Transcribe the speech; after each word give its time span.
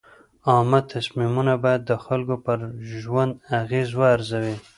عامه 0.51 0.79
تصمیمونه 0.93 1.53
باید 1.63 1.81
د 1.85 1.91
خلکو 2.05 2.35
پر 2.45 2.59
ژوند 2.99 3.33
اغېز 3.61 3.89
وارزوي. 3.99 4.55